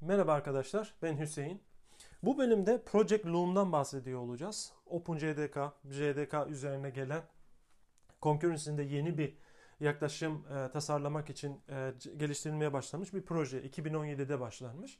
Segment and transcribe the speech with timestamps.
[0.00, 1.62] Merhaba arkadaşlar, ben Hüseyin.
[2.22, 4.72] Bu bölümde Project Loom'dan bahsediyor olacağız.
[4.86, 5.58] OpenJDK,
[5.90, 7.22] JDK üzerine gelen
[8.22, 9.38] Concurrency'inde yeni bir
[9.80, 13.62] yaklaşım e, tasarlamak için e, geliştirilmeye başlanmış bir proje.
[13.62, 14.98] 2017'de başlanmış.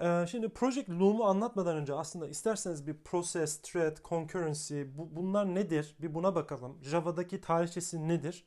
[0.00, 5.96] E, şimdi Project Loom'u anlatmadan önce aslında isterseniz bir process, thread, concurrency bu, bunlar nedir?
[5.98, 6.78] Bir buna bakalım.
[6.82, 8.46] Java'daki tarihçesi nedir?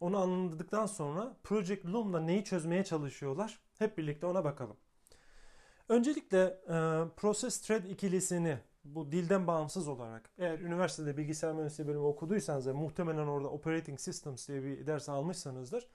[0.00, 3.60] Onu anladıktan sonra Project Loom'da neyi çözmeye çalışıyorlar?
[3.78, 4.76] Hep birlikte ona bakalım.
[5.88, 6.76] Öncelikle e,
[7.16, 13.26] Process Thread ikilisini bu dilden bağımsız olarak eğer üniversitede bilgisayar mühendisliği bölümü okuduysanız ve muhtemelen
[13.26, 15.88] orada Operating Systems diye bir ders almışsanızdır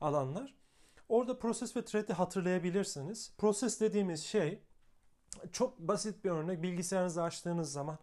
[0.00, 0.54] alanlar.
[1.08, 3.32] Orada Process ve Thread'i hatırlayabilirsiniz.
[3.38, 4.62] Process dediğimiz şey
[5.52, 6.62] çok basit bir örnek.
[6.62, 7.98] Bilgisayarınızı açtığınız zaman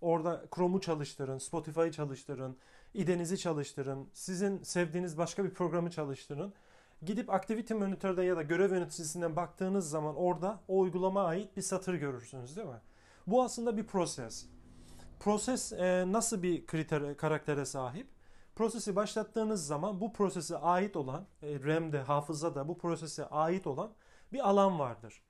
[0.00, 2.56] orada Chrome'u çalıştırın, Spotify'ı çalıştırın,
[2.94, 6.54] IDE'nizi çalıştırın, sizin sevdiğiniz başka bir programı çalıştırın
[7.02, 11.94] Gidip Activity Monitor'da ya da görev yöneticisinden baktığınız zaman orada o uygulama ait bir satır
[11.94, 12.80] görürsünüz değil mi?
[13.26, 14.46] Bu aslında bir proses.
[15.20, 18.13] Proses e, nasıl bir kriter, karaktere sahip?
[18.56, 23.92] Prosesi başlattığınız zaman bu prosese ait olan, e, RAM'de, hafızada bu prosese ait olan
[24.32, 25.22] bir alan vardır.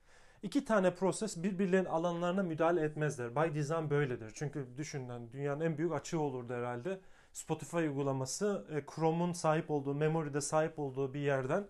[0.42, 3.36] İki tane proses birbirlerinin alanlarına müdahale etmezler.
[3.36, 4.32] By design böyledir.
[4.34, 7.00] Çünkü düşünün dünyanın en büyük açığı olurdu herhalde.
[7.32, 11.66] Spotify uygulaması e, Chrome'un sahip olduğu, memory'de sahip olduğu bir yerden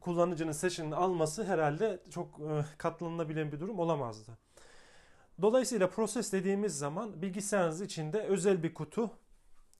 [0.00, 4.38] kullanıcının session'ını alması herhalde çok e, katlanılabilen bir durum olamazdı.
[5.42, 9.10] Dolayısıyla proses dediğimiz zaman bilgisayarınız içinde özel bir kutu,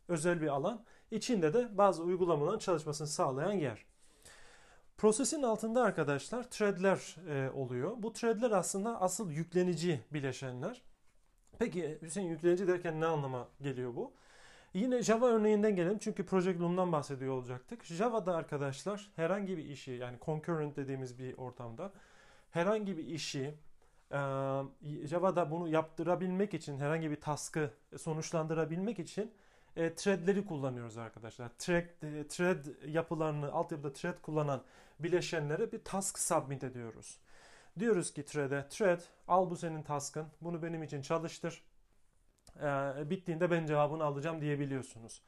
[0.09, 3.85] özel bir alan, içinde de bazı uygulamaların çalışmasını sağlayan yer.
[4.99, 7.93] Prosesin altında arkadaşlar threadler e, oluyor.
[7.99, 10.83] Bu threadler aslında asıl yüklenici bileşenler.
[11.59, 14.13] Peki Hüseyin yüklenici derken ne anlama geliyor bu?
[14.75, 17.85] Yine Java örneğinden gelelim çünkü Project Loom'dan bahsediyor olacaktık.
[17.85, 21.93] Java'da arkadaşlar herhangi bir işi yani concurrent dediğimiz bir ortamda
[22.51, 23.55] herhangi bir işi
[25.05, 29.33] Java'da bunu yaptırabilmek için herhangi bir task'ı sonuçlandırabilmek için
[29.77, 31.49] e, threadleri kullanıyoruz arkadaşlar.
[31.59, 34.63] Thread, e, thread yapılarını, altyapıda thread kullanan
[35.01, 37.19] bileşenlere bir task submit ediyoruz.
[37.79, 41.63] Diyoruz ki thread'e, thread al bu senin task'ın, bunu benim için çalıştır
[42.57, 45.23] e, bittiğinde ben cevabını alacağım diyebiliyorsunuz.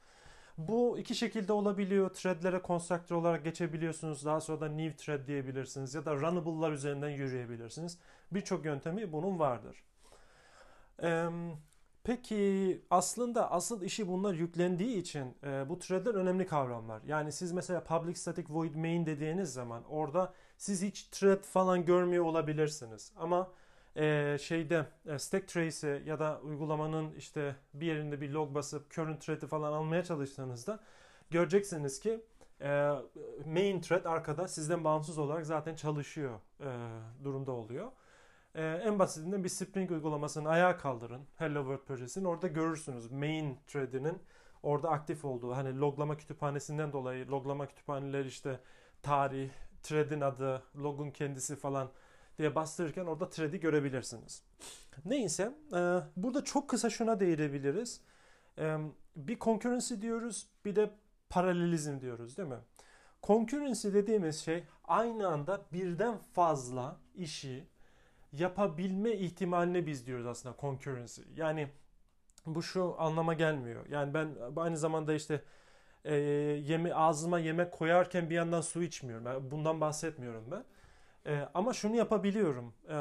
[0.57, 2.09] Bu iki şekilde olabiliyor.
[2.09, 4.25] Threadlere constructor olarak geçebiliyorsunuz.
[4.25, 7.99] Daha sonra da new thread diyebilirsiniz ya da runnable'lar üzerinden yürüyebilirsiniz.
[8.31, 9.83] Birçok yöntemi bunun vardır.
[11.03, 11.29] Ee,
[12.03, 17.01] peki aslında asıl işi bunlar yüklendiği için e, bu threadler önemli kavramlar.
[17.07, 22.25] Yani siz mesela public static void main dediğiniz zaman orada siz hiç thread falan görmüyor
[22.25, 23.11] olabilirsiniz.
[23.17, 23.51] Ama
[23.95, 29.21] e, şeyde e, stack trace'i ya da uygulamanın işte bir yerinde bir log basıp current
[29.21, 30.79] thread'i falan almaya çalıştığınızda
[31.29, 32.21] göreceksiniz ki
[32.61, 32.91] e,
[33.45, 36.69] main thread arkada sizden bağımsız olarak zaten çalışıyor e,
[37.23, 37.91] durumda oluyor.
[38.55, 41.21] E, en basitinden bir Spring uygulamasını ayağa kaldırın.
[41.35, 44.21] Hello World projesinin orada görürsünüz main thread'inin
[44.63, 45.55] orada aktif olduğu.
[45.55, 48.59] Hani loglama kütüphanesinden dolayı loglama kütüphaneleri işte
[49.01, 49.49] tarih,
[49.83, 51.91] thread'in adı, logun kendisi falan
[52.37, 54.43] diye bastırırken orada thread'i görebilirsiniz.
[55.05, 58.01] Neyse e, burada çok kısa şuna değinebiliriz.
[58.57, 58.77] E,
[59.15, 60.91] bir concurrency diyoruz bir de
[61.29, 62.59] paralelizm diyoruz değil mi?
[63.23, 67.72] Concurrency dediğimiz şey aynı anda birden fazla işi
[68.33, 71.21] yapabilme ihtimaline biz diyoruz aslında concurrency.
[71.35, 71.67] Yani
[72.45, 73.85] bu şu anlama gelmiyor.
[73.89, 75.41] Yani ben aynı zamanda işte
[76.05, 79.25] e, yeme ağzıma yemek koyarken bir yandan su içmiyorum.
[79.25, 80.63] Yani bundan bahsetmiyorum ben.
[81.31, 82.73] E, ama şunu yapabiliyorum.
[82.89, 82.97] E,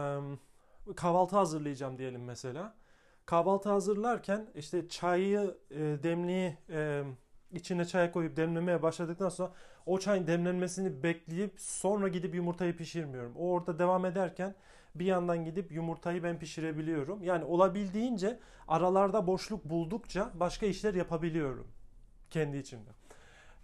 [0.97, 2.75] kahvaltı hazırlayacağım diyelim mesela.
[3.27, 7.03] Kahvaltı hazırlarken işte çayı e, demliği e,
[7.53, 9.53] içine çay koyup demlemeye başladıktan sonra
[9.87, 13.37] o çayın demlenmesini bekleyip sonra gidip yumurtayı pişirmiyorum.
[13.37, 14.55] O orada devam ederken
[14.95, 17.23] bir yandan gidip yumurtayı ben pişirebiliyorum.
[17.23, 18.39] Yani olabildiğince
[18.69, 21.67] aralarda boşluk buldukça başka işler yapabiliyorum
[22.31, 22.91] kendi içimde.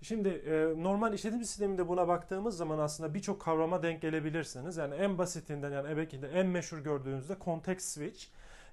[0.03, 4.77] Şimdi e, normal işletim sisteminde buna baktığımız zaman aslında birçok kavrama denk gelebilirsiniz.
[4.77, 8.25] Yani en basitinden yani belki de en meşhur gördüğünüzde context switch.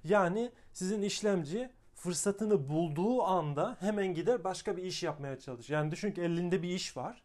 [0.04, 5.74] Yani sizin işlemci fırsatını bulduğu anda hemen gider başka bir iş yapmaya çalışır.
[5.74, 7.22] Yani düşün ki elinde bir iş var.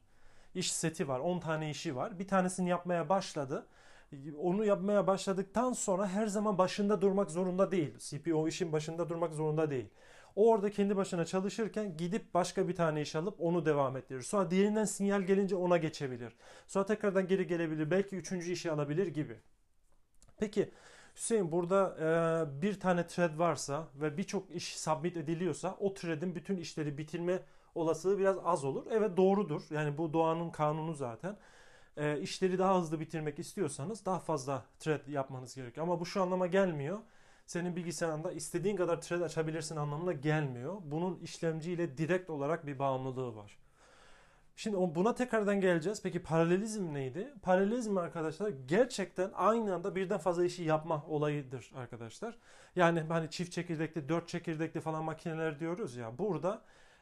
[0.56, 1.20] İş seti var.
[1.20, 2.20] 10 tane işi var.
[2.20, 3.66] Bir tanesini yapmaya başladı.
[4.42, 7.98] Onu yapmaya başladıktan sonra her zaman başında durmak zorunda değil.
[7.98, 9.90] CPU işin başında durmak zorunda değil.
[10.36, 14.22] O orada kendi başına çalışırken gidip başka bir tane iş alıp onu devam ettirir.
[14.22, 16.34] Sonra diğerinden sinyal gelince ona geçebilir.
[16.68, 17.92] Sonra tekrardan geri gelebilir.
[17.92, 19.36] Belki üçüncü işi alabilir gibi.
[20.40, 20.72] Peki
[21.16, 21.96] Hüseyin burada
[22.58, 27.40] e, bir tane thread varsa ve birçok iş submit ediliyorsa o thread'in bütün işleri bitirme
[27.76, 28.86] olasılığı biraz az olur.
[28.92, 29.62] Evet doğrudur.
[29.70, 31.38] Yani bu doğanın kanunu zaten.
[31.98, 35.88] E, işleri daha hızlı bitirmek istiyorsanız daha fazla thread yapmanız gerekiyor.
[35.88, 37.00] Ama bu şu anlama gelmiyor.
[37.46, 40.78] Senin bilgisayarında istediğin kadar thread açabilirsin anlamına gelmiyor.
[40.84, 43.58] Bunun işlemciyle direkt olarak bir bağımlılığı var.
[44.56, 46.02] Şimdi buna tekrardan geleceğiz.
[46.04, 47.34] Peki paralelizm neydi?
[47.42, 52.38] Paralelizm arkadaşlar gerçekten aynı anda birden fazla işi yapma olayıdır arkadaşlar.
[52.76, 56.18] Yani hani çift çekirdekli, dört çekirdekli falan makineler diyoruz ya.
[56.18, 56.62] Burada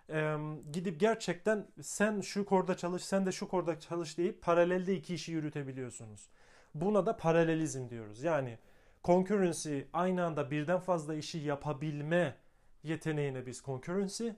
[0.10, 0.38] e,
[0.72, 5.32] gidip gerçekten sen şu korda çalış, sen de şu korda çalış deyip paralelde iki işi
[5.32, 6.30] yürütebiliyorsunuz.
[6.74, 8.24] Buna da paralelizm diyoruz.
[8.24, 8.58] Yani
[9.04, 12.36] concurrency aynı anda birden fazla işi yapabilme
[12.84, 14.30] yeteneğine biz concurrency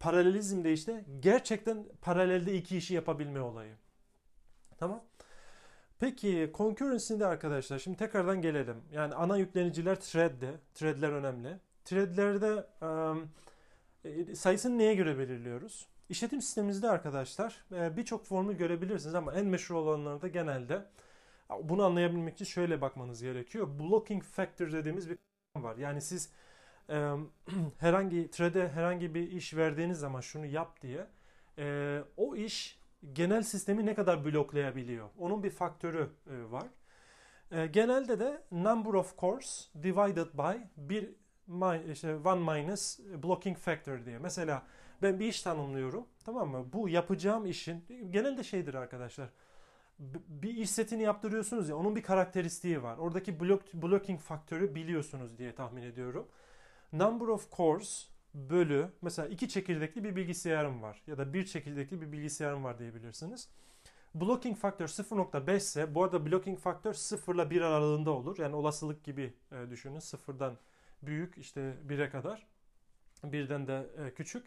[0.00, 3.74] paralelizm de işte gerçekten paralelde iki işi yapabilme olayı.
[4.78, 5.04] Tamam.
[5.98, 8.76] Peki concurrency'de arkadaşlar şimdi tekrardan gelelim.
[8.92, 10.50] Yani ana yükleniciler thread'de.
[10.74, 11.58] Thread'ler önemli.
[11.84, 13.30] Thread'lerde um,
[14.34, 15.88] sayısını neye göre belirliyoruz?
[16.08, 20.86] İşletim sistemimizde arkadaşlar e, birçok formül görebilirsiniz ama en meşhur olanlarda genelde
[21.62, 23.78] bunu anlayabilmek için şöyle bakmanız gerekiyor.
[23.78, 25.18] Blocking factor dediğimiz bir
[25.56, 25.76] var.
[25.76, 26.32] Yani siz
[26.90, 26.94] e,
[27.78, 31.06] herhangi thread'e herhangi bir iş verdiğiniz zaman şunu yap diye
[31.58, 32.78] e, o iş
[33.12, 35.08] genel sistemi ne kadar bloklayabiliyor?
[35.18, 36.66] Onun bir faktörü e, var.
[37.50, 41.10] E, genelde de number of cores divided by bir
[41.92, 44.18] işte one minus blocking factor diye.
[44.18, 44.62] Mesela
[45.02, 46.06] ben bir iş tanımlıyorum.
[46.24, 46.72] Tamam mı?
[46.72, 49.28] Bu yapacağım işin genelde şeydir arkadaşlar.
[50.28, 52.98] Bir iş setini yaptırıyorsunuz ya onun bir karakteristiği var.
[52.98, 56.28] Oradaki block, blocking faktörü biliyorsunuz diye tahmin ediyorum
[56.92, 62.12] number of cores bölü mesela iki çekirdekli bir bilgisayarım var ya da bir çekirdekli bir
[62.12, 63.48] bilgisayarım var diyebilirsiniz.
[64.14, 68.38] Blocking faktör 0.5 ise bu arada blocking faktör 0 ile 1 aralığında olur.
[68.38, 69.98] Yani olasılık gibi e, düşünün.
[69.98, 70.58] Sıfırdan
[71.02, 72.46] büyük işte 1'e kadar.
[73.24, 74.46] Birden de e, küçük.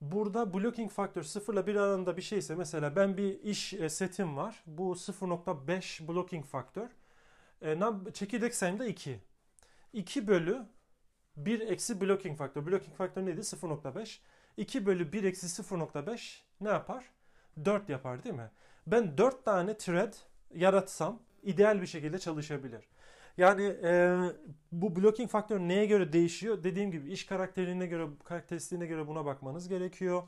[0.00, 4.36] Burada blocking faktör 0 ile 1 aralığında bir şeyse mesela ben bir iş e, setim
[4.36, 4.62] var.
[4.66, 6.88] Bu 0.5 blocking faktör.
[7.62, 7.78] E,
[8.14, 9.20] çekirdek sayım da 2.
[9.92, 10.66] 2 bölü
[11.36, 12.66] 1 eksi blocking faktör.
[12.66, 13.40] Blocking faktör neydi?
[13.40, 14.18] 0.5.
[14.56, 17.04] 2 bölü 1 eksi 0.5 ne yapar?
[17.64, 18.50] 4 yapar değil mi?
[18.86, 20.14] Ben 4 tane thread
[20.54, 22.88] yaratsam ideal bir şekilde çalışabilir.
[23.36, 24.16] Yani e,
[24.72, 26.64] bu blocking faktör neye göre değişiyor?
[26.64, 30.22] Dediğim gibi iş karakterine göre, karakteristiğine göre buna bakmanız gerekiyor.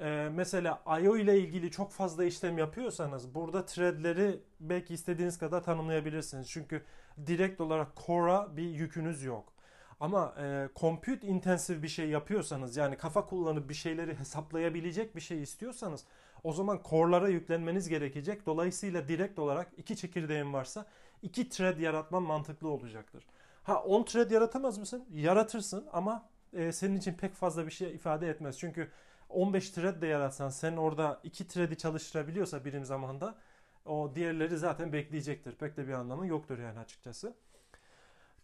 [0.00, 1.16] E, mesela I.O.
[1.16, 6.50] ile ilgili çok fazla işlem yapıyorsanız burada threadleri belki istediğiniz kadar tanımlayabilirsiniz.
[6.50, 6.82] Çünkü
[7.26, 9.52] direkt olarak core'a bir yükünüz yok.
[10.00, 15.42] Ama e, compute intensif bir şey yapıyorsanız yani kafa kullanıp bir şeyleri hesaplayabilecek bir şey
[15.42, 16.04] istiyorsanız
[16.44, 18.46] o zaman core'lara yüklenmeniz gerekecek.
[18.46, 20.86] Dolayısıyla direkt olarak iki çekirdeğin varsa
[21.22, 23.26] iki thread yaratman mantıklı olacaktır.
[23.62, 25.04] Ha 10 thread yaratamaz mısın?
[25.12, 28.58] Yaratırsın ama e, senin için pek fazla bir şey ifade etmez.
[28.58, 28.90] Çünkü
[29.28, 33.34] 15 thread de yaratsan sen orada iki thread'i çalıştırabiliyorsa birim zamanda
[33.86, 35.52] o diğerleri zaten bekleyecektir.
[35.52, 37.34] Pek de bir anlamı yoktur yani açıkçası.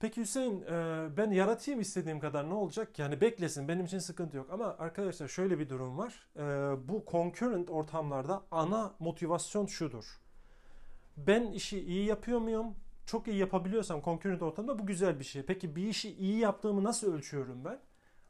[0.00, 2.98] Peki Hüseyin e, ben yaratayım istediğim kadar ne olacak?
[2.98, 4.50] Yani beklesin benim için sıkıntı yok.
[4.50, 6.28] Ama arkadaşlar şöyle bir durum var.
[6.36, 6.42] E,
[6.88, 10.20] bu concurrent ortamlarda ana motivasyon şudur.
[11.26, 12.75] Ben işi iyi yapıyor muyum?
[13.06, 15.43] Çok iyi yapabiliyorsam concurrent ortamda bu güzel bir şey.
[15.43, 17.79] Peki bir işi iyi yaptığımı nasıl ölçüyorum ben?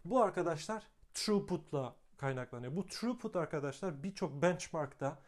[0.04, 0.82] Bu arkadaşlar
[1.14, 2.76] throughput'la kaynaklanıyor.
[2.76, 5.18] Bu throughput arkadaşlar birçok benchmark'ta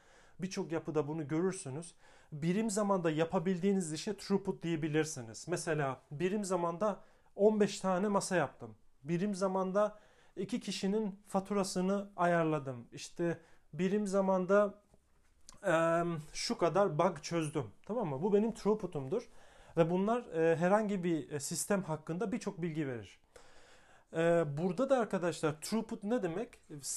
[0.41, 1.95] birçok yapıda bunu görürsünüz
[2.33, 5.47] birim zamanda yapabildiğiniz işe throughput diyebilirsiniz.
[5.49, 7.01] Mesela birim zamanda
[7.37, 8.75] 15 tane masa yaptım.
[9.03, 9.99] Birim zamanda
[10.37, 12.89] iki kişinin faturasını ayarladım.
[12.93, 13.39] İşte
[13.73, 14.75] birim zamanda
[15.67, 17.65] e, şu kadar bug çözdüm.
[17.87, 18.23] Tamam mı?
[18.23, 19.29] Bu benim throughput'umdur.
[19.77, 23.21] Ve bunlar e, herhangi bir sistem hakkında birçok bilgi verir.
[24.13, 26.49] E, burada da arkadaşlar throughput ne demek?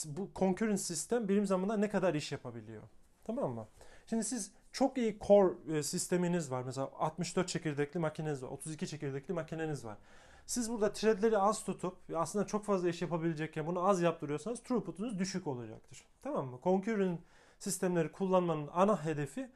[0.05, 2.84] Bu concurrent sistem birim zamanda ne kadar iş yapabiliyor.
[3.24, 3.67] Tamam mı?
[4.08, 6.63] Şimdi siz çok iyi core e, sisteminiz var.
[6.63, 8.48] Mesela 64 çekirdekli makineniz var.
[8.48, 9.98] 32 çekirdekli makineniz var.
[10.46, 15.48] Siz burada threadleri az tutup aslında çok fazla iş yapabilecekken bunu az yaptırıyorsanız throughput'unuz düşük
[15.48, 16.05] olacaktır.
[16.22, 16.60] Tamam mı?
[16.63, 17.20] Concurrent
[17.63, 19.51] sistemleri kullanmanın ana hedefi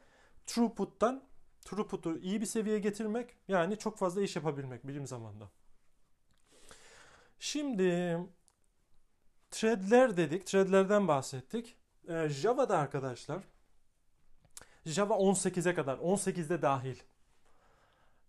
[0.46, 1.24] throughput'tan
[1.66, 5.50] throughput'u iyi bir seviyeye getirmek yani çok fazla iş yapabilmek bilim zamanda.
[7.40, 8.18] Şimdi
[9.52, 10.48] threadler dedik.
[10.48, 11.78] Threadlerden bahsettik.
[12.08, 13.44] Ee, Java'da arkadaşlar
[14.86, 16.96] Java 18'e kadar, 18'de dahil.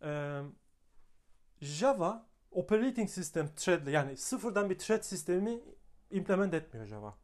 [0.02, 0.42] Ee,
[1.60, 5.60] Java operating system thread yani sıfırdan bir thread sistemi
[6.10, 7.14] implement etmiyor Java.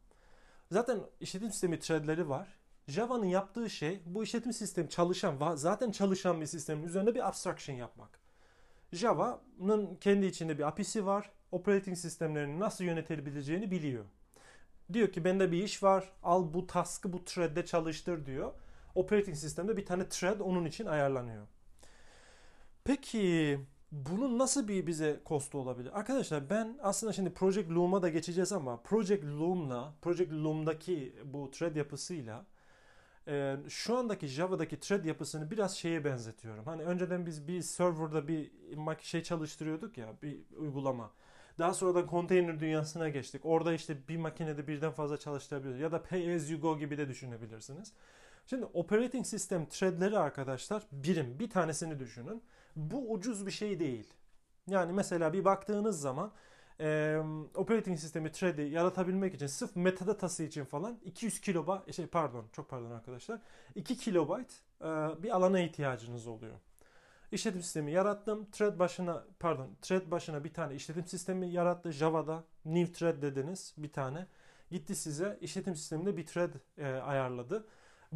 [0.71, 2.47] Zaten işletim sistemi threadleri var.
[2.87, 8.19] Java'nın yaptığı şey bu işletim sistemi çalışan, zaten çalışan bir sistemin üzerine bir abstraction yapmak.
[8.91, 11.31] Java'nın kendi içinde bir API'si var.
[11.51, 14.05] Operating sistemlerini nasıl yönetebileceğini biliyor.
[14.93, 16.11] Diyor ki bende bir iş var.
[16.23, 18.53] Al bu task'ı bu thread'de çalıştır diyor.
[18.95, 21.47] Operating sistemde bir tane thread onun için ayarlanıyor.
[22.83, 23.59] Peki
[23.95, 25.99] bunun nasıl bir bize kostu olabilir?
[25.99, 31.75] Arkadaşlar ben aslında şimdi Project Loom'a da geçeceğiz ama Project Loom'la, Project Loom'daki bu thread
[31.75, 32.45] yapısıyla
[33.27, 36.65] e, şu andaki Java'daki thread yapısını biraz şeye benzetiyorum.
[36.65, 38.51] Hani önceden biz bir serverda bir
[39.01, 41.11] şey çalıştırıyorduk ya, bir uygulama.
[41.59, 43.45] Daha sonra da konteyner dünyasına geçtik.
[43.45, 45.81] Orada işte bir makinede birden fazla çalıştırabiliyoruz.
[45.81, 47.93] Ya da pay as you go gibi de düşünebilirsiniz.
[48.47, 51.39] Şimdi operating system threadleri arkadaşlar birim.
[51.39, 52.43] Bir tanesini düşünün.
[52.75, 54.13] Bu ucuz bir şey değil.
[54.67, 56.31] Yani mesela bir baktığınız zaman
[56.79, 57.17] e,
[57.55, 62.91] operating sistemi thread'i yaratabilmek için sırf metadatası için falan 200 kilobayt şey pardon çok pardon
[62.91, 63.39] arkadaşlar
[63.75, 64.85] 2 kilobayt e,
[65.23, 66.55] bir alana ihtiyacınız oluyor.
[67.31, 68.51] İşletim sistemi yarattım.
[68.51, 72.43] Thread başına pardon thread başına bir tane işletim sistemi yarattı Java'da.
[72.65, 74.27] New thread dediniz bir tane.
[74.71, 77.67] Gitti size işletim sisteminde bir thread e, ayarladı.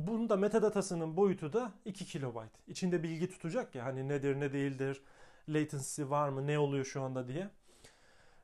[0.08, 2.52] Bunun da metadatasının boyutu da 2 kilobayt.
[2.68, 5.02] İçinde bilgi tutacak ya hani nedir ne değildir,
[5.50, 7.50] latency var mı, ne oluyor şu anda diye.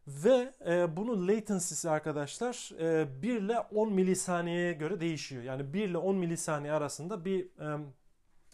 [0.07, 5.43] Ve e, bunun latency'si arkadaşlar e, 1 ile 10 milisaniyeye göre değişiyor.
[5.43, 7.85] Yani 1 ile 10 milisaniye arasında bir e,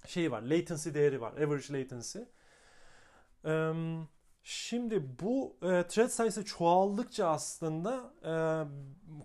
[0.06, 2.20] şey var, latency değeri var, average latency.
[3.46, 3.74] E,
[4.44, 8.34] şimdi bu e, thread sayısı çoğaldıkça aslında e,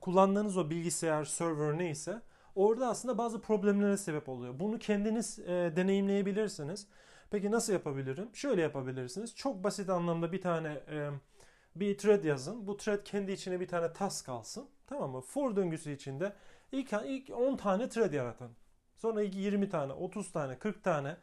[0.01, 2.23] kullandığınız o bilgisayar, server neyse
[2.57, 4.61] orada aslında bazı problemlere sebep oluyor.
[4.61, 6.87] Bunu kendiniz e, deneyimleyebilirsiniz.
[7.31, 8.29] Peki nasıl yapabilirim?
[8.35, 9.35] Şöyle yapabilirsiniz.
[9.35, 11.11] Çok basit anlamda bir tane e,
[11.77, 12.67] bir thread yazın.
[12.67, 14.69] Bu thread kendi içine bir tane task alsın.
[14.87, 15.21] Tamam mı?
[15.21, 16.33] For döngüsü içinde
[16.73, 18.51] ilk, ilk 10 tane thread yaratın.
[18.97, 21.17] Sonra 20 tane, 30 tane, 40 tane.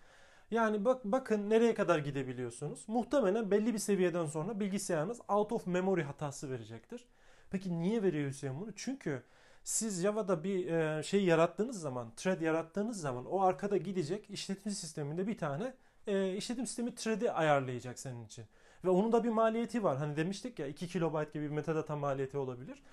[0.52, 2.86] Yani bak bakın nereye kadar gidebiliyorsunuz.
[2.88, 7.06] Muhtemelen belli bir seviyeden sonra bilgisayarınız out of memory hatası verecektir.
[7.50, 8.72] Peki niye veriyor Hüseyin bunu?
[8.76, 9.24] Çünkü
[9.64, 15.28] siz Java'da bir e, şey yarattığınız zaman, thread yarattığınız zaman o arkada gidecek işletim sisteminde
[15.28, 15.74] bir tane
[16.08, 18.46] e, işletim sistemi thread'i ayarlayacak senin için.
[18.86, 19.98] Ve onun da bir maliyeti var.
[19.98, 22.84] Hani demiştik ya 2 kilobayt gibi bir metadata maliyeti olabilir.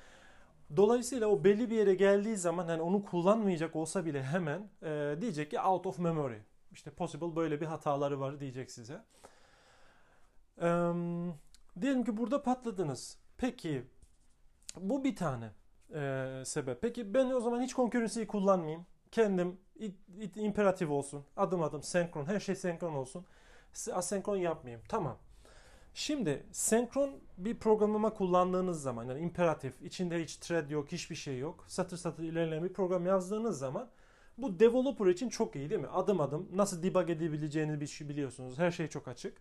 [0.76, 5.50] Dolayısıyla o belli bir yere geldiği zaman hani onu kullanmayacak olsa bile hemen e, diyecek
[5.50, 6.38] ki out of memory.
[6.72, 9.04] İşte possible böyle bir hataları var diyecek size.
[10.62, 10.68] E,
[11.80, 13.18] diyelim ki burada patladınız.
[13.36, 13.84] Peki
[14.76, 15.50] bu bir tane
[15.94, 16.82] e, sebep.
[16.82, 18.86] Peki ben o zaman hiç concurrency'yi kullanmayayım.
[19.12, 21.24] Kendim it, it, imperatif olsun.
[21.36, 22.24] Adım adım senkron.
[22.24, 23.24] Her şey senkron olsun.
[23.92, 24.82] Asenkron yapmayayım.
[24.88, 25.18] Tamam.
[25.94, 31.64] Şimdi senkron bir programlama kullandığınız zaman yani imperatif içinde hiç thread yok hiçbir şey yok
[31.68, 33.90] satır satır ilerleyen bir program yazdığınız zaman
[34.38, 35.88] bu developer için çok iyi değil mi?
[35.88, 38.58] Adım adım nasıl debug edebileceğini şey biliyorsunuz.
[38.58, 39.38] Her şey çok açık.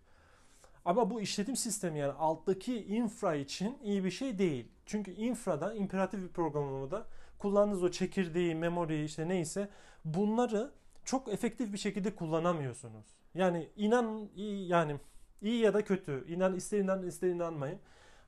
[0.84, 4.68] Ama bu işletim sistemi yani alttaki infra için iyi bir şey değil.
[4.86, 7.06] Çünkü infrada imperatif bir programlamada
[7.38, 9.68] kullandığınız o çekirdeği, memoriyi işte neyse
[10.04, 10.72] bunları
[11.04, 13.06] çok efektif bir şekilde kullanamıyorsunuz.
[13.34, 14.28] Yani inan
[14.66, 14.96] yani
[15.42, 16.24] İyi ya da kötü.
[16.28, 17.78] İnan ister inan ister inanmayın.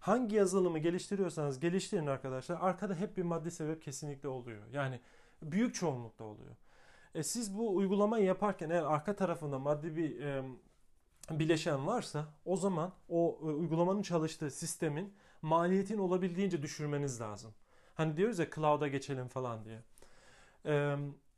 [0.00, 2.58] Hangi yazılımı geliştiriyorsanız geliştirin arkadaşlar.
[2.60, 4.62] Arkada hep bir maddi sebep kesinlikle oluyor.
[4.72, 5.00] Yani
[5.42, 6.56] büyük çoğunlukta oluyor.
[7.14, 10.42] E siz bu uygulamayı yaparken eğer arka tarafında maddi bir e,
[11.38, 17.54] bileşen varsa o zaman o e, uygulamanın çalıştığı sistemin maliyetini olabildiğince düşürmeniz lazım.
[17.94, 19.78] Hani diyoruz ya cloud'a geçelim falan diye.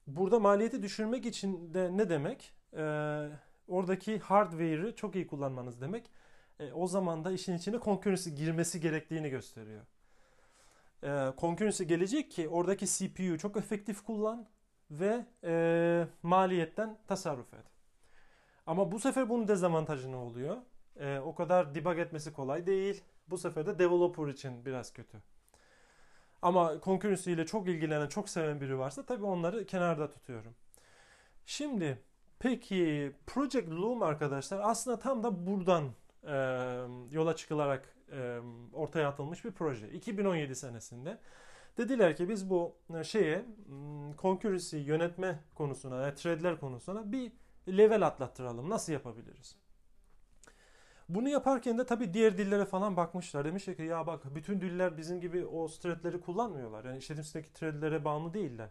[0.07, 2.55] Burada maliyeti düşürmek için de ne demek?
[3.69, 6.11] Oradaki hardware'ı çok iyi kullanmanız demek.
[6.61, 9.83] E, o zaman da işin içine concurrency girmesi gerektiğini gösteriyor.
[11.03, 14.47] E, concurrency gelecek ki oradaki CPU çok efektif kullan
[14.91, 15.25] ve
[16.23, 17.74] maliyetten tasarruf et.
[18.66, 20.56] Ama bu sefer bunun dezavantajı ne oluyor?
[20.97, 23.04] E, o kadar debug etmesi kolay değil.
[23.28, 25.23] Bu sefer de developer için biraz kötü.
[26.42, 30.54] Ama concurrency ile çok ilgilenen, çok seven biri varsa tabii onları kenarda tutuyorum.
[31.47, 31.99] Şimdi
[32.38, 35.85] Peki Project Loom arkadaşlar aslında tam da buradan
[36.23, 36.37] e,
[37.11, 38.38] yola çıkılarak e,
[38.73, 39.88] ortaya atılmış bir proje.
[39.88, 41.18] 2017 senesinde
[41.78, 43.44] dediler ki biz bu şeye
[44.18, 47.33] concurrency yönetme konusuna, yani threadler konusuna bir
[47.68, 48.71] level atlattıralım.
[48.71, 49.56] Nasıl yapabiliriz?
[51.09, 53.44] Bunu yaparken de tabii diğer dillere falan bakmışlar.
[53.44, 56.85] Demişler ki ya bak bütün diller bizim gibi o threadleri kullanmıyorlar.
[56.85, 58.71] Yani işletim sistemindeki threadlere bağımlı değiller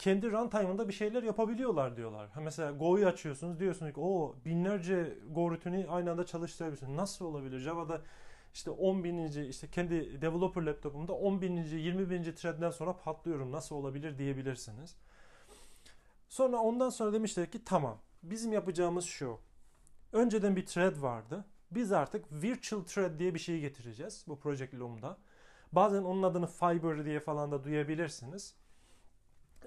[0.00, 2.28] kendi runtime'ında bir şeyler yapabiliyorlar diyorlar.
[2.40, 6.96] Mesela Go'yu açıyorsunuz diyorsunuz ki o binlerce Go rutini aynı anda çalıştırabiliyorsun.
[6.96, 7.58] Nasıl olabilir?
[7.58, 8.00] Java'da
[8.54, 13.76] işte 10 bininci işte kendi developer laptopumda 10 bininci 20 bininci threadden sonra patlıyorum nasıl
[13.76, 14.96] olabilir diyebilirsiniz.
[16.28, 19.38] Sonra ondan sonra demişler ki tamam bizim yapacağımız şu.
[20.12, 21.44] Önceden bir thread vardı.
[21.70, 25.18] Biz artık virtual thread diye bir şey getireceğiz bu Project Loom'da.
[25.72, 28.54] Bazen onun adını Fiber diye falan da duyabilirsiniz.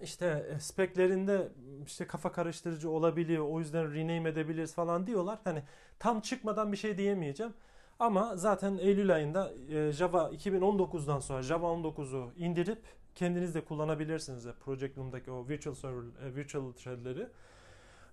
[0.01, 1.51] İşte e, speklerinde
[1.85, 3.45] işte kafa karıştırıcı olabiliyor.
[3.49, 5.39] O yüzden rename edebiliriz falan diyorlar.
[5.43, 5.63] Hani
[5.99, 7.53] tam çıkmadan bir şey diyemeyeceğim.
[7.99, 12.81] Ama zaten Eylül ayında e, Java 2019'dan sonra Java 19'u indirip
[13.15, 14.47] kendiniz de kullanabilirsiniz.
[14.65, 17.27] Project Loom'daki o virtual server, e, virtual thread'leri.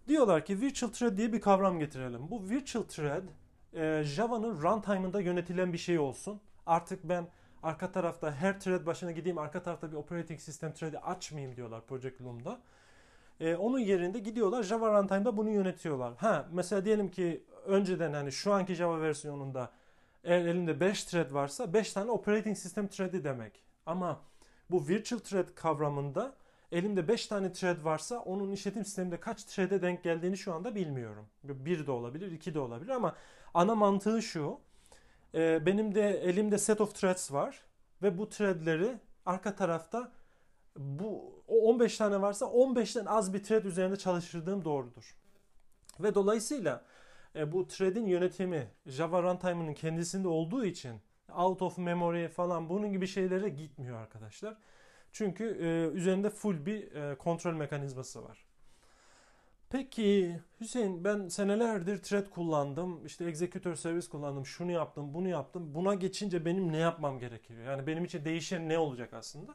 [0.08, 2.30] Diyorlar ki virtual thread diye bir kavram getirelim.
[2.30, 3.22] Bu virtual thread
[4.04, 6.40] Java'nın runtime'ında yönetilen bir şey olsun.
[6.66, 7.28] Artık ben
[7.62, 12.20] arka tarafta her thread başına gideyim arka tarafta bir operating system thread'i açmayayım diyorlar Project
[12.20, 12.60] Loom'da.
[13.40, 16.16] Ee, onun yerinde gidiyorlar Java Runtime'da bunu yönetiyorlar.
[16.16, 19.70] Ha mesela diyelim ki önceden hani şu anki Java versiyonunda
[20.24, 23.62] eğer elinde 5 thread varsa 5 tane operating system thread'i demek.
[23.86, 24.20] Ama
[24.70, 26.34] bu virtual thread kavramında
[26.72, 31.26] elimde 5 tane thread varsa onun işletim sisteminde kaç thread'e denk geldiğini şu anda bilmiyorum.
[31.44, 33.16] Bir de olabilir, iki de olabilir ama
[33.54, 34.60] ana mantığı şu
[35.34, 37.62] e, benim de elimde set of threads var
[38.02, 40.12] ve bu threadleri arka tarafta
[40.76, 45.16] bu o 15 tane varsa 15'ten az bir thread üzerinde çalıştırdığım doğrudur.
[46.00, 46.84] Ve dolayısıyla
[47.36, 51.00] e, bu thread'in yönetimi Java runtime'ının kendisinde olduğu için
[51.36, 54.56] out of memory falan bunun gibi şeylere gitmiyor arkadaşlar.
[55.12, 58.46] Çünkü e, üzerinde full bir e, kontrol mekanizması var.
[59.70, 63.06] Peki Hüseyin ben senelerdir thread kullandım.
[63.06, 64.46] işte executor servis kullandım.
[64.46, 65.74] Şunu yaptım, bunu yaptım.
[65.74, 67.64] Buna geçince benim ne yapmam gerekiyor?
[67.64, 69.54] Yani benim için değişen ne olacak aslında?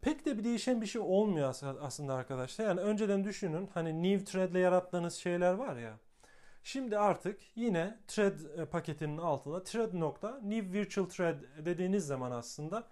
[0.00, 2.64] Pek de bir değişen bir şey olmuyor aslında arkadaşlar.
[2.64, 5.98] Yani önceden düşünün hani new thread ile yarattığınız şeyler var ya.
[6.62, 12.84] Şimdi artık yine thread e, paketinin altında thread nokta new virtual thread dediğiniz zaman aslında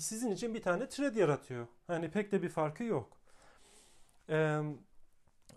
[0.00, 1.66] sizin için bir tane thread yaratıyor.
[1.86, 3.16] Hani pek de bir farkı yok.
[4.28, 4.60] Ee,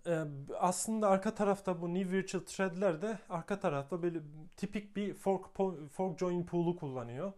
[0.08, 0.24] ee,
[0.60, 4.19] aslında arka tarafta bu New Virtual Thread'ler de arka tarafta böyle
[4.58, 5.46] tipik bir fork,
[5.91, 7.34] fork join pool'u kullanıyor.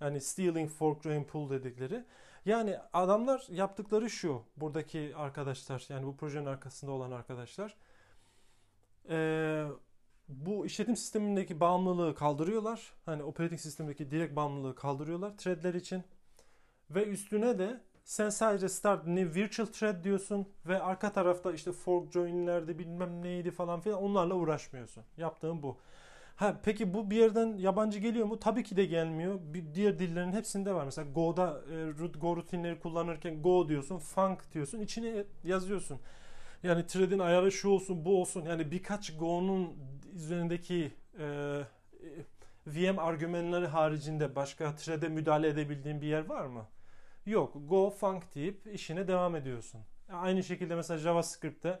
[0.00, 2.04] Yani stealing fork join pool dedikleri.
[2.44, 7.76] Yani adamlar yaptıkları şu buradaki arkadaşlar yani bu projenin arkasında olan arkadaşlar
[9.08, 9.66] ee,
[10.28, 12.92] bu işletim sistemindeki bağımlılığı kaldırıyorlar.
[13.06, 16.04] Hani operating sistemdeki direkt bağımlılığı kaldırıyorlar threadler için.
[16.90, 22.12] Ve üstüne de sen sadece start new virtual thread diyorsun ve arka tarafta işte fork
[22.12, 25.04] join'lerde bilmem neydi falan filan onlarla uğraşmıyorsun.
[25.16, 25.78] Yaptığın bu.
[26.36, 28.38] Ha peki bu bir yerden yabancı geliyor mu?
[28.40, 29.40] Tabii ki de gelmiyor.
[29.42, 30.84] Bir diğer dillerin hepsinde var.
[30.84, 31.62] Mesela Go'da
[32.04, 36.00] e, Go rutinleri kullanırken Go diyorsun, Func diyorsun, içine yazıyorsun.
[36.62, 38.44] Yani thread'in ayarı şu olsun, bu olsun.
[38.44, 39.76] Yani birkaç Go'nun
[40.14, 41.60] üzerindeki e,
[42.66, 46.66] VM argümanları haricinde başka thread'e müdahale edebildiğin bir yer var mı?
[47.26, 47.54] Yok.
[47.68, 49.80] Go func deyip işine devam ediyorsun.
[50.12, 51.80] Aynı şekilde mesela JavaScript'te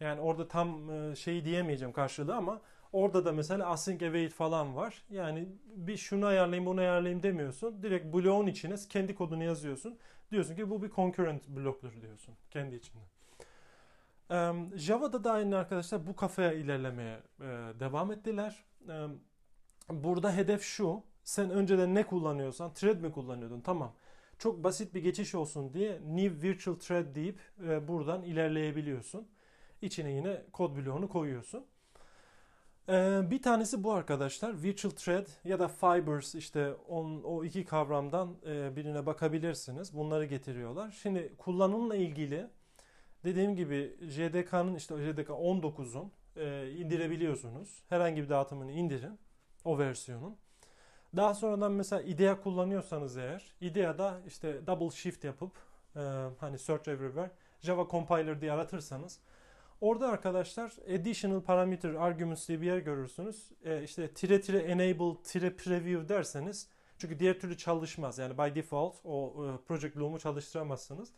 [0.00, 2.60] yani orada tam şeyi diyemeyeceğim karşılığı ama
[2.92, 5.02] orada da mesela async await falan var.
[5.10, 7.82] Yani bir şunu ayarlayayım bunu ayarlayayım demiyorsun.
[7.82, 9.98] Direkt bloğun içine kendi kodunu yazıyorsun.
[10.30, 13.04] Diyorsun ki bu bir concurrent bloktur diyorsun kendi içinde.
[14.76, 17.44] Java'da da aynı arkadaşlar bu kafaya ilerlemeye e,
[17.80, 18.64] devam ettiler.
[19.90, 21.02] Burada hedef şu.
[21.24, 23.60] Sen önceden ne kullanıyorsan thread mi kullanıyordun?
[23.60, 23.92] Tamam
[24.42, 29.28] çok basit bir geçiş olsun diye new virtual thread deyip e, buradan ilerleyebiliyorsun.
[29.82, 31.64] İçine yine kod bloğunu koyuyorsun.
[32.88, 34.62] E, bir tanesi bu arkadaşlar.
[34.62, 39.96] Virtual thread ya da fibers işte on, o iki kavramdan e, birine bakabilirsiniz.
[39.96, 40.90] Bunları getiriyorlar.
[41.02, 42.46] Şimdi kullanımla ilgili
[43.24, 47.82] dediğim gibi JDK'nın işte JDK 19'un e, indirebiliyorsunuz.
[47.88, 49.18] Herhangi bir dağıtımını indirin
[49.64, 50.36] o versiyonun.
[51.16, 55.52] Daha sonradan mesela IDEA kullanıyorsanız eğer IDEA'da işte double shift yapıp
[55.96, 56.00] e,
[56.40, 59.18] hani search everywhere Java compiler diye aratırsanız
[59.80, 63.50] orada arkadaşlar additional parameter arguments diye bir yer görürsünüz.
[63.64, 68.18] E, işte tire tire enable tire preview derseniz çünkü diğer türlü çalışmaz.
[68.18, 71.08] Yani by default o e, project loom'u çalıştıramazsınız.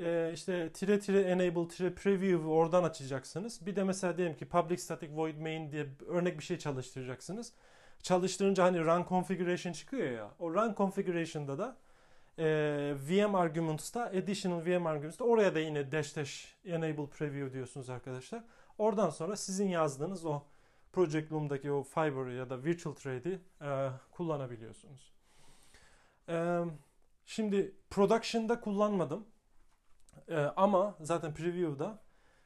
[0.00, 3.66] E, işte tire tire enable tire preview oradan açacaksınız.
[3.66, 7.52] Bir de mesela diyelim ki public static void main diye örnek bir şey çalıştıracaksınız
[8.02, 10.30] çalıştırınca hani run configuration çıkıyor ya.
[10.38, 11.76] O run configuration'da da
[12.38, 12.46] e,
[13.08, 18.44] VM arguments'ta additional VM arguments'ta oraya da yine dash dash enable preview diyorsunuz arkadaşlar.
[18.78, 20.42] Oradan sonra sizin yazdığınız o
[20.92, 25.12] Project Loom'daki o Fiber ya da Virtual Trade'i e, kullanabiliyorsunuz.
[26.28, 26.64] E,
[27.26, 29.26] şimdi Production'da kullanmadım.
[30.28, 31.98] E, ama zaten Preview'da.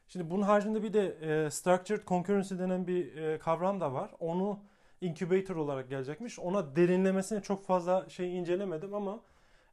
[0.07, 4.11] Şimdi bunun haricinde bir de e, Structured Concurrency denen bir e, kavram da var.
[4.19, 4.59] Onu
[5.01, 6.39] incubator olarak gelecekmiş.
[6.39, 9.19] Ona derinlemesine çok fazla şey incelemedim ama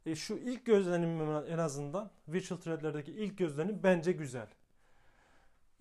[0.05, 4.47] e, şu ilk gözlenimim en azından virtual threadlerdeki ilk gözlenim bence güzel.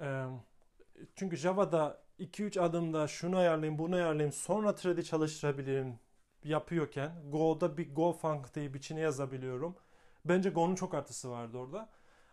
[0.01, 0.25] E,
[1.15, 5.99] çünkü Java'da 2-3 adımda şunu ayarlayayım, bunu ayarlayayım, sonra thread'i çalıştırabilirim
[6.45, 9.77] yapıyorken Go'da bir Go func diye yazabiliyorum.
[10.25, 11.89] Bence Go'nun çok artısı vardı orada.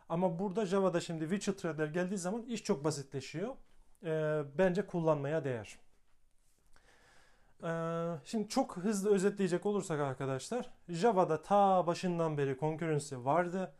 [0.09, 3.55] Ama burada Java'da şimdi virtual thread'ler geldiği zaman iş çok basitleşiyor.
[4.03, 5.77] Ee, bence kullanmaya değer.
[7.63, 13.73] Ee, şimdi çok hızlı özetleyecek olursak arkadaşlar Java'da ta başından beri concurrency vardı.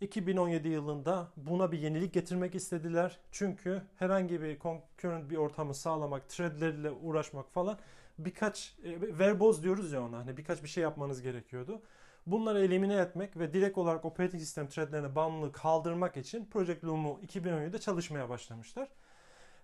[0.00, 3.18] 2017 yılında buna bir yenilik getirmek istediler.
[3.32, 7.78] Çünkü herhangi bir concurrent bir ortamı sağlamak, threadlerle uğraşmak falan
[8.18, 10.18] birkaç e, verboz diyoruz ya ona.
[10.18, 11.82] Hani birkaç bir şey yapmanız gerekiyordu.
[12.26, 17.78] Bunları elimine etmek ve direkt olarak operating sistem threadlerine bağımlılığı kaldırmak için Project Loom'u 2017'de
[17.78, 18.88] çalışmaya başlamışlar.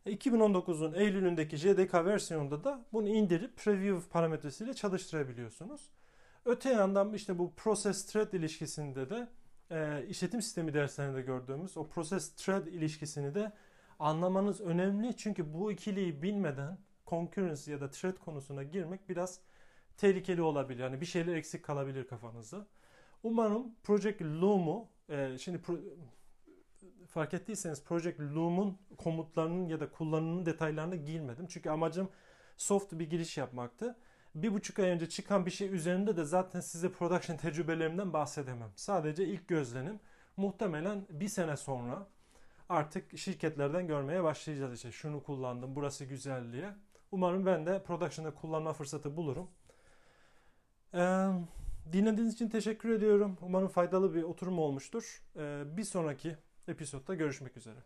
[0.06, 5.90] 2019'un Eylül'ündeki JDK versiyonunda da bunu indirip preview parametresiyle çalıştırabiliyorsunuz.
[6.44, 9.28] Öte yandan işte bu process thread ilişkisinde de
[9.70, 13.52] e, işletim sistemi derslerinde gördüğümüz o process thread ilişkisini de
[13.98, 15.16] anlamanız önemli.
[15.16, 19.40] Çünkü bu ikiliyi bilmeden concurrency ya da thread konusuna girmek biraz
[20.00, 20.82] tehlikeli olabilir.
[20.82, 22.66] Yani bir şeyler eksik kalabilir kafanızda.
[23.22, 25.76] Umarım Project Loom'u e, şimdi pro,
[27.06, 31.46] fark ettiyseniz Project Loom'un komutlarının ya da kullanımının detaylarına girmedim.
[31.46, 32.08] Çünkü amacım
[32.56, 33.96] soft bir giriş yapmaktı.
[34.34, 38.72] Bir buçuk ay önce çıkan bir şey üzerinde de zaten size production tecrübelerimden bahsedemem.
[38.76, 40.00] Sadece ilk gözlenim.
[40.36, 42.06] Muhtemelen bir sene sonra
[42.68, 46.74] artık şirketlerden görmeye başlayacağız işte şunu kullandım burası güzel diye.
[47.12, 49.50] Umarım ben de production'da kullanma fırsatı bulurum.
[50.94, 51.28] Ee,
[51.92, 53.38] dinlediğiniz için teşekkür ediyorum.
[53.42, 55.22] Umarım faydalı bir oturum olmuştur.
[55.36, 56.36] Ee, bir sonraki
[56.68, 57.78] episodda görüşmek üzere.